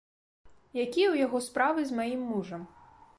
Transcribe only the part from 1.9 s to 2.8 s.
з маім мужам?